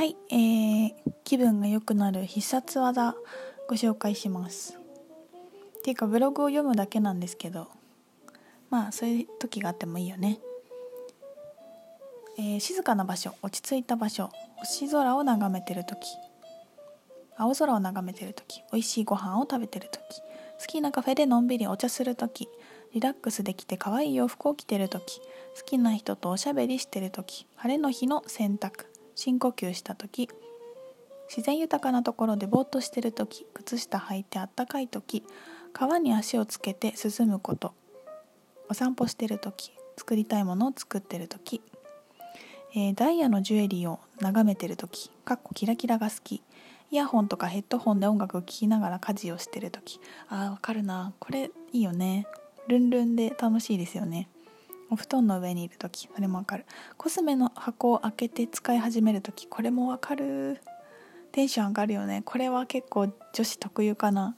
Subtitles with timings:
[0.00, 0.92] はい、えー、
[1.24, 3.14] 気分が良くなる必殺技
[3.68, 4.78] ご紹介します。
[5.78, 7.68] っていうかブログを読むだけなんですけど
[8.70, 10.38] まあそういう時があってもいいよね、
[12.38, 15.98] えー、静かな場所落ち着いた場所星空を眺めてる時
[17.36, 20.00] 青空を眺めてる時美味しいご飯を食べてる時
[20.60, 22.48] 好きなカフェでのんびりお茶する時
[22.94, 25.20] リラックスできて可愛い洋服を着てる時
[25.58, 30.28] 好きな人とおしゃべりしてる時晴れの日の洗濯深呼吸した時
[31.28, 35.22] 自然豊かなところでぼーっとしてる時靴下履いてあったかい時
[35.72, 37.72] 川に足をつけて涼むこと
[38.68, 41.60] お散歩してる時作りたいものを作ってる時、
[42.74, 46.42] えー、ダイヤのジュエリーを眺めてる時かっこキラキラが好き
[46.90, 52.26] イヤホンとかヘッドホンで音楽を聴きながら家事をしてる時あーわかるなこれいいよね
[52.66, 54.28] ルンルンで楽しいですよね。
[54.90, 56.66] お布団の上にいる時それもわかる。
[56.96, 60.60] コスメの箱を開けて使い始める時これもわかる。
[61.32, 62.22] テンション上がるよね。
[62.24, 64.36] これは結構女子特有かな。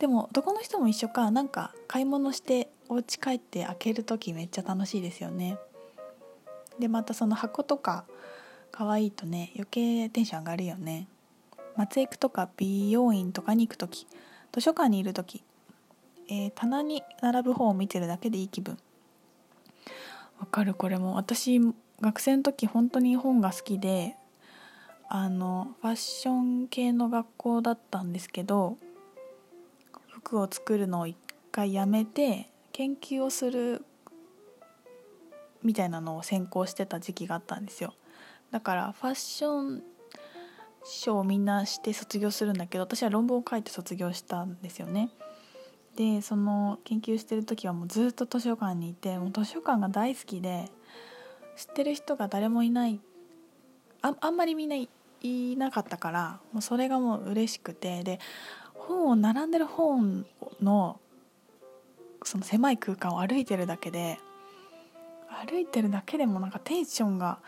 [0.00, 1.30] でも男の人も一緒か。
[1.30, 5.56] なんか買い物してお家帰って開ける時めっちゃ楽しいですよね。
[6.78, 8.04] でまたその箱とか
[8.72, 11.06] 可愛いとね余計テンション上がるよね。
[11.76, 14.06] 松江区とか美容院とかに行く時
[14.52, 15.42] 図書館にいる時、
[16.28, 18.76] えー、棚に並ぶ本を見てるだけでいい気分。
[20.42, 21.14] わかるこれも。
[21.14, 21.60] 私
[22.00, 24.16] 学生の時本当に本が好きで
[25.08, 28.76] あのファッション系の学校だったんですけど
[30.08, 31.16] 服を作るのを一
[31.52, 33.84] 回やめて研究をする
[35.62, 37.94] みたいなのを専攻してた時期があったんですよ。
[38.50, 39.82] だからファッション
[40.84, 45.10] 賞をみんなして卒業するんだけど私は論文を書いて卒業したんですよね。
[45.96, 50.70] でその研究してる時はもうずっと図書館にいてもう図書館が大好きで
[51.56, 52.98] 知ってる人が誰もいない
[54.00, 54.88] ああんまりみんない
[55.56, 58.20] なかったからもうそれがもう嬉しくてで
[58.74, 60.26] 本を並んでる本
[60.60, 60.98] の
[62.24, 64.18] その狭い空間を歩いてるだけで
[65.46, 67.38] 歩いてるだけでもなんかテンションが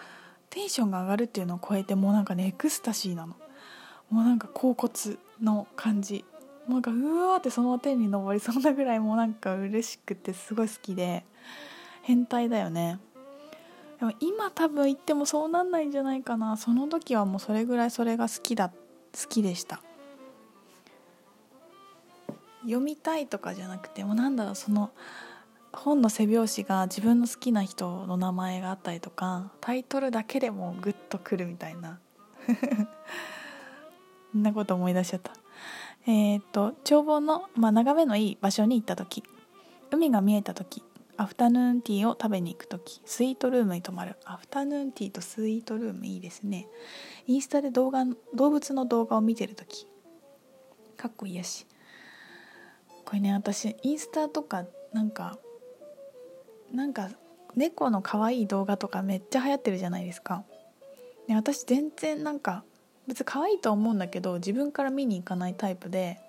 [0.50, 3.34] テンションが上がるっていうのを超えてもうなんかねエクスタシーなの。
[4.10, 6.24] もうなんか恍惚の感じ。
[6.69, 11.25] なんかうわってその天に昇りそうなぐらいもうなんか嬉しくてすごい好きで
[12.02, 12.98] 変態だよね。
[13.98, 16.56] でも今多分言ってもそうなんないんじゃないかな。
[16.56, 18.75] その時はもうそれぐらいそれが好きだ好
[19.28, 19.80] きでした。
[22.62, 24.91] 読みたいとかじゃなくてもなんだろうその
[25.72, 31.98] 本の背表紙が自分の好きな人の名前があったりとかタイトルだけでもグッとくるみたいな。
[34.32, 35.44] そんなこと思い出しちゃった。
[36.06, 39.22] えっ、と眺望の、まあ、眺めのいい場所に行った時
[39.91, 40.82] 海が見えた時
[41.16, 44.16] アフタヌーンティーを食べに行く時スイートルームに泊まる。
[44.25, 46.66] アフタヌーンティーとスイートルームいいですね。
[47.26, 48.04] インスタで動画
[48.34, 49.87] 動物の動画を見てる時。
[50.97, 51.66] かっこいいやし。
[53.04, 55.38] これね私インスタとかなんか
[56.72, 57.10] なんか
[57.54, 60.44] 猫の可愛い動画とかめっちゃ流行ってるじゃないですか。
[61.28, 62.64] で私全然なんか
[63.06, 66.20] 別に可愛いとは思うんだけど自分から見に行かないタイプで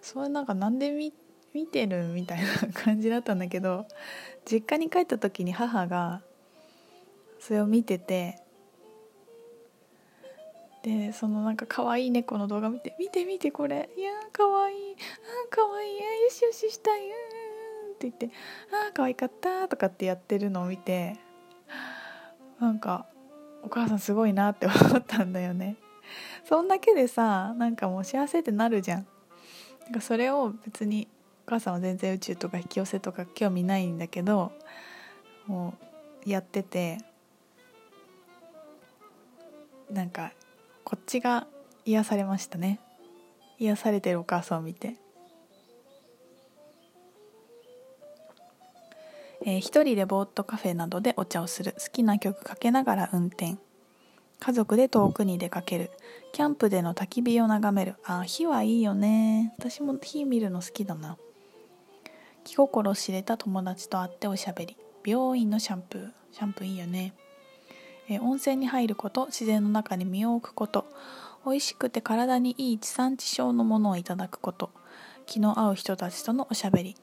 [0.00, 1.12] それなんかなんで見
[1.54, 3.86] 見てるみたいな感じだったんだけど
[4.44, 6.22] 実家に帰った時に母が
[7.40, 8.38] それを見てて
[10.82, 14.96] でそのなんか可愛い猫の動画見て「見て見てこれいやー可愛いあ
[15.50, 18.30] 可愛いよしよししたいうん」って言って
[18.86, 21.16] 「あー可愛かった」とかってやってるのを見て
[22.60, 23.06] なんか
[23.68, 25.76] お母さんすごいなって思ったんだよね。
[26.48, 29.06] そんだけでさなんかもう幸せってなるじゃん。
[29.82, 31.06] なんかそれを別に
[31.46, 34.52] お母さんは全然宇宙とか引き寄せとか興味ないんだけど
[35.46, 35.74] も
[36.26, 36.98] うやってて
[39.90, 40.32] なんか
[40.82, 41.46] こっちが
[41.84, 42.80] 癒されましたね。
[43.58, 44.96] 癒されてるお母さんを見て。
[49.44, 53.56] えー、一人でぼーっとカフェなどでお茶をする好きな曲かけながら運転。
[54.40, 55.90] 家族で遠くに出かける。
[56.32, 57.96] キャンプでの焚き火を眺める。
[58.04, 59.54] あ火はいいよね。
[59.58, 61.16] 私も火見るの好きだな。
[62.44, 64.76] 気心知れた友達と会っておしゃべり。
[65.04, 66.10] 病院のシャンプー。
[66.32, 67.14] シャンプーいいよね、
[68.08, 70.86] えー、温泉に入ること自然の中に身を置くこと。
[71.44, 74.70] 美味しくて体にいい地産地消のものをいただくこと。
[75.26, 76.96] 気の合う人たちとのおしゃべり。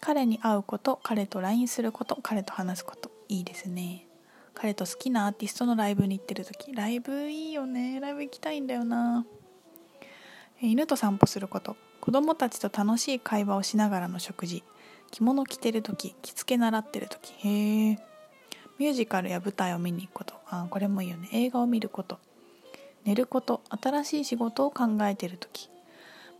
[0.00, 4.06] 彼に会うこと彼と LINE すること彼と話すこといいですね。
[4.54, 8.00] 彼と好きなアーティストのライブに行ってる時ライブいいよね。
[8.00, 9.26] ライブ行きたいんだよな。
[10.60, 11.76] 犬と散歩すること。
[12.00, 14.62] 子供たちと楽しい会話をしながらの食事。
[15.10, 17.32] 着物着てる時着付け習ってる時。
[17.46, 17.98] へえ
[18.78, 20.34] ミュージカルや舞台を見に行くこと。
[20.48, 21.28] あこれもいいよね。
[21.32, 22.18] 映画を見ること。
[23.04, 23.62] 寝ること。
[23.70, 25.70] 新しい仕事を考えてる時。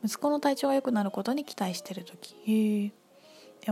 [0.04, 2.36] 息子の体調が良くなることに期待してる時。
[2.46, 2.92] へえ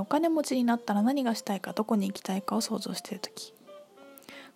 [0.00, 3.55] お金持ちになったら何がしたいかどこに行きたいかを想像してる時。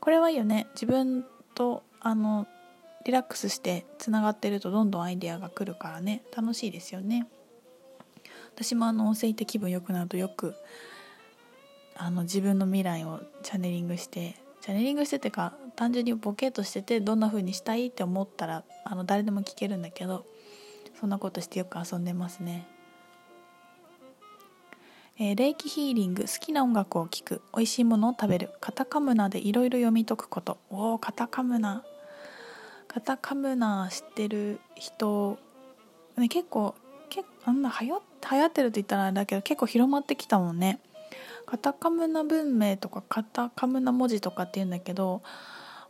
[0.00, 1.24] これはいいよね自分
[1.54, 2.46] とあの
[3.04, 6.22] リラックスしてつながってるとどんどんアイデアが来るからね。
[6.36, 7.26] 楽しいですよね。
[8.54, 10.54] 私もあの音声って気分良くなるとよく
[11.96, 20.26] あの自分の未来をチャネリングしてチャネリングしててか単純にボケとしててどんな風にしたいって思ったらあの誰でも聞けるんだけど
[20.98, 22.66] そんなことしてよく遊んでますね。
[25.20, 30.58] えー、霊気ヒーリング好きな音楽を聴く美味しいものを食べるカタカムナでいろいろ読み解くこと。
[30.70, 31.82] おおカタカムナ。
[32.86, 35.36] カタカムナ知ってる人、
[36.16, 36.76] ね、結構
[37.10, 40.78] 結あんな流行流行ってるって言ったらあれだけど結構広まってきたもんね。
[41.46, 45.22] カタカムナ文明とかカタカムナ文字とかって言うんだけど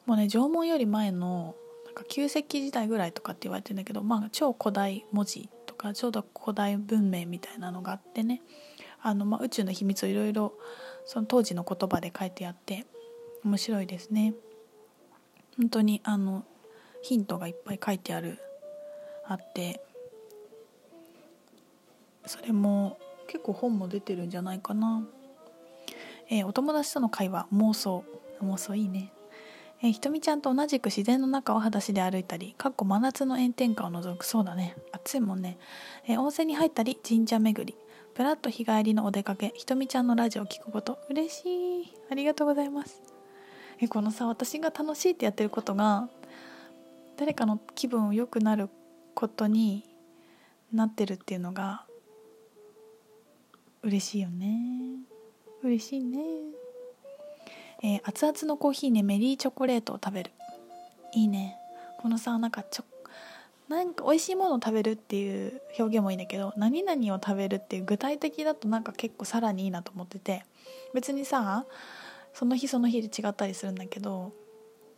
[0.06, 1.54] もうね縄文より前の
[1.84, 8.40] なんか旧石器時代ぐらいとかって言われてるんだけど、まあ、超古代文字とかちょうど古代文明みたいなのがあってね。
[9.02, 10.54] あの、まあ、宇宙の秘密をいろいろ
[11.04, 12.86] その当時の言葉で書いてあって
[13.44, 14.34] 面白いですね。
[15.56, 16.44] 本当にあの
[17.02, 18.38] ヒントがいっぱい書いてある
[19.26, 19.80] あって
[22.26, 25.06] それも結構本も出てるんじゃないかな。
[26.30, 28.04] えー、お友達との会話妄想
[28.42, 29.12] 妄想いいね。
[29.80, 35.56] えー、ひとみちゃんと同じく自然の中を裸足で歩いたりかっこ真夏の炎天下を除くそうだね暑いもんね、
[36.06, 37.76] えー、温泉に入ったり神社巡り
[38.18, 40.98] ぶらっと日帰りのお出かけひとみちゃんのラジオを聞くこと。
[41.08, 41.94] 嬉しい。
[42.10, 43.00] ありがとうございます。
[43.80, 46.08] えこのさ私が楽しいってやってることが
[47.16, 48.70] 誰かの気分を良くなる
[49.14, 49.84] ことに
[50.72, 51.86] なってるっていうのが
[53.84, 54.58] 嬉しいよね。
[55.62, 56.18] 嬉しいね。
[57.84, 60.32] えー、熱々のコーヒーねメリーチョコレートを食べる。
[61.14, 61.56] いいね。
[62.00, 62.84] このさなんかちょ
[63.68, 70.44] なんか美味しいものを食べるっていう表現もいいんだけど何々を食べるっていう具体的だとなんか結構さらにいいなと思ってて
[70.94, 71.66] 別にさ
[72.32, 74.32] その日その日で違ったりするんだけど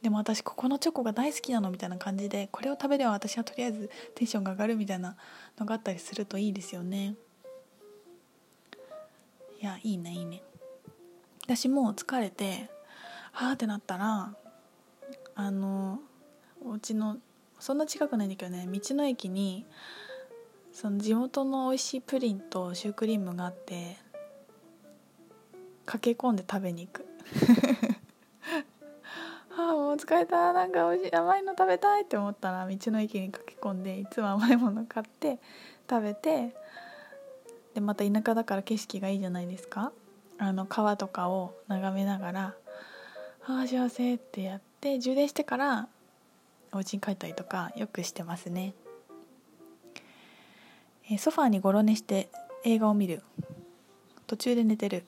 [0.02, 5.16] でも私ここのチョコが大好きなのみたいな感じでこれを食べれば私はとりあえずテンションが上がるみたいな
[5.58, 7.16] のがあったりするといいですよね。
[9.60, 10.42] いやいいねいいね。
[11.44, 12.70] 私もう疲れて
[13.32, 14.34] はあってなったら
[15.34, 16.00] あの
[16.64, 17.18] お家の
[17.60, 19.64] そんな近くないんだけどね道の駅に
[20.72, 23.96] その地元の美味しいプリンとシュークリームがあって
[25.84, 27.04] 駆け込んで食べに行く。
[29.58, 30.52] ああもう疲れた。
[30.52, 35.40] なんか美味しい甘いの食べたいって思ったら道の駅に駆け込んでいつも甘いもの買って
[35.88, 36.54] 食べて
[37.74, 39.92] でまた田舎だから景色がいいじゃないですか。
[40.38, 42.54] あの川とかを眺めながら
[43.46, 45.88] 「ああ幸せ」ってやって充電してから
[46.72, 48.74] お家に帰ったりとかよくしてますね、
[51.10, 52.30] えソファーにゴロ寝して
[52.64, 53.22] 映画を見る。
[54.26, 55.04] 途中で寝てる。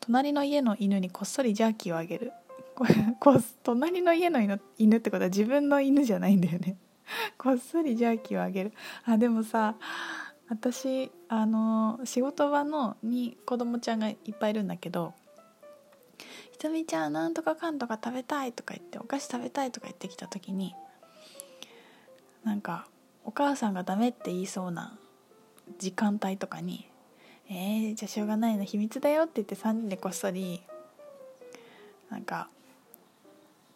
[0.00, 2.32] 隣の家の犬にこっそりジャーキーをあげる。
[2.76, 4.40] これこ隣の家の
[4.78, 6.76] 犬ってことは自分の犬じゃないんだよね。
[7.36, 8.72] こっそりジャーキーをあげる。
[9.04, 9.74] あでもさ
[10.48, 15.14] 私あの仕事場のに子供ちゃんがいっぱいいるんだけど
[16.58, 20.74] 「ひとみちゃんなんとかかんとか食べたい」とか言って「お菓子食べたい」とか言ってきた時に
[22.42, 22.88] なんか
[23.24, 24.98] お母さんがダメって言いそうな
[25.78, 26.90] 時間帯とかに
[27.48, 30.60] 「えー、じゃあしょうがないの秘密だよ」って言って3人でこっそり
[32.10, 32.54] なんかっ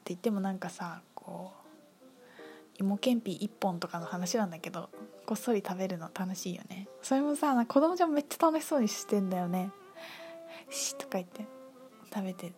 [0.02, 4.90] て言ってもなんかさこう芋けんぴ1本とかの話なんだけど
[5.24, 6.88] こっそり食べるの楽しいよね。
[7.00, 9.70] それもさ子供ちゃんめっちゃ楽しそうにしてんだよね
[10.68, 11.46] 「し」とか言って
[12.12, 12.52] 食べて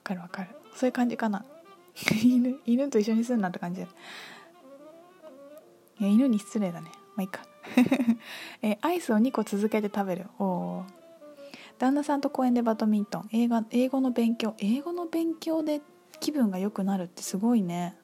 [0.00, 0.50] わかるわかる。
[0.74, 1.44] そういう感じかな。
[2.24, 3.82] 犬犬と一緒にすんなって感じ。
[3.82, 3.84] い
[6.00, 6.90] や犬に失礼だね。
[7.16, 7.42] まあいいか。
[8.62, 10.26] えアイスを2個続けて食べる。
[10.38, 10.84] おお
[11.78, 13.28] 旦那さんと公園でバドミントン。
[13.32, 14.54] 映画英語の勉強。
[14.58, 15.82] 英語の勉強で
[16.18, 17.96] 気分が良くなるってすごいね。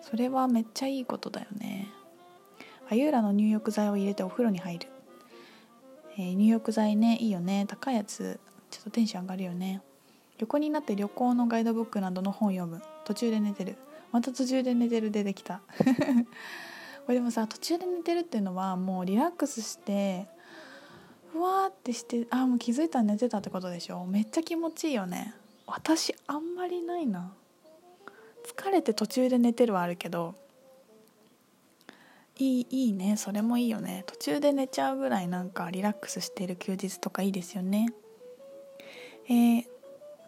[0.00, 1.88] それはめっちゃいいことだよね。
[2.88, 4.88] あゆーらの入浴剤を入れてお風呂に入る、
[6.16, 7.66] えー、入浴剤ねいいよね。
[7.68, 8.40] 高いやつ。
[8.70, 9.82] ちょっとテンション上がるよね。
[10.40, 12.82] 横になって旅行のガイドブックなどの本読む。
[13.04, 13.76] 途中で寝てる。
[14.10, 15.60] また途中で寝てる出てきた。
[17.06, 20.26] これでもさ途中で寝てるっていうのはもうリラックスして
[21.32, 24.04] ふわーってしてあもう気づいたら寝てたってことでしょ？
[24.06, 25.34] めっちゃ気持ちいいよね。
[25.66, 27.32] 私あんまりないな。
[28.44, 30.34] 疲れて途中で寝てるはあるけど
[32.38, 33.16] いいいいね。
[33.16, 34.04] それもいいよね。
[34.06, 37.92] 途中で寝ちゃうぐらいなんかリラックスしてる休日とかいいですよね。
[39.28, 39.64] えー、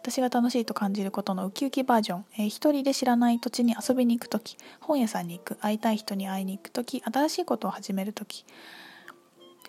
[0.03, 4.57] 私が楽しいと感じることのウキウキバージョン、えー、一人で知らない土地に遊びに行く時。
[4.81, 5.55] 本屋さんに行く。
[5.55, 7.01] 会いたい人に会いに行く時。
[7.05, 8.43] 新しいことを始める時。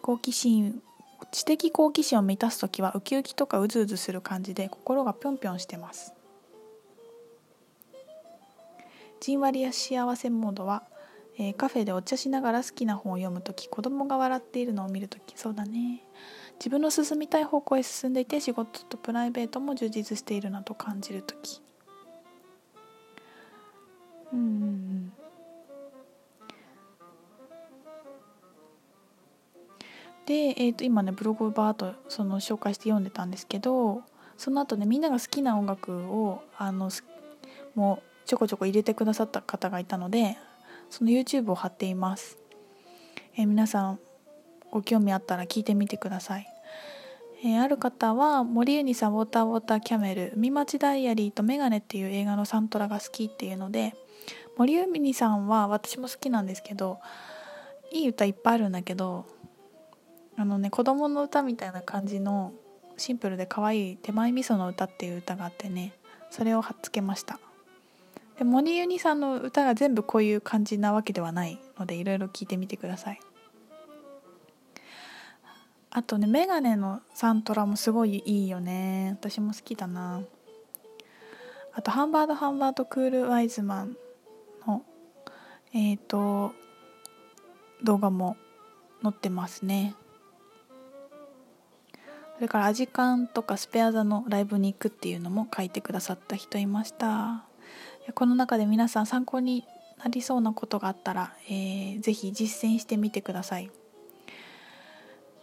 [0.02, 0.82] 好奇心
[1.30, 6.12] 知的好奇心を満たす時はウキウキとかウズウズする感じで心がぴょんぴょんしてます。
[9.20, 10.82] じんわりや幸せモードは
[11.36, 15.34] えー、カフェでお茶しながら好きな本を読む時子供が笑っているのを見る時。
[15.36, 16.02] そうだね。
[16.58, 21.60] 自分の進みたい方向へ進んでいて仕事とプライベートも充実しているなと感じる時。
[24.32, 25.12] うんうんうん。
[30.26, 34.02] で、えー、と今ねブログをバーッとその紹介して読んでたんですけど
[34.36, 36.90] その後ねみんなが好きな音楽をあの
[37.74, 40.38] もうちょこちょこ入れてくださった方がいたので
[40.88, 42.38] その YouTube を貼っています、
[43.36, 43.98] えー、皆さん
[44.74, 46.48] ご興味あったら聞いてみてください、
[47.44, 53.94] えー、ある方は森ユニさんウォーターウォーターキャメル海町ダイアリーとメガネっていう映画のサントラが好きっていうので
[54.56, 56.98] 森ユニさんは私も好きなんですけど
[57.92, 59.26] いい歌いっぱいあるんだけど
[60.36, 62.52] あのね子供の歌みたいな感じの
[62.96, 65.92] シンプルで可愛い手前味噌の歌っていう歌があってね
[66.30, 67.38] それを貼っつけました。
[68.38, 73.20] でモニユニさんの歌が全部こういう感じなわけではないのでいろいろ聞いてみてください。
[75.96, 79.16] あとねメガネのサントラもすごいいいよね。
[79.20, 80.22] 私も好きだな。
[81.72, 83.96] あとハンバードハンバードクールワイズマン
[84.66, 84.82] の
[85.72, 86.52] えっ、ー、と
[87.84, 88.36] 動画も
[89.04, 89.94] 載ってますね。
[92.34, 97.44] それからアジカンとかスペア座のライブに行くっていうのも書いてくださった人いました。
[98.14, 99.64] この中で皆さん参考に
[99.98, 103.70] なりそうなことがあったら、えー、ぜひ実践してみてください。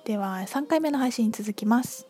[0.03, 2.07] では3回目の配信に続きます。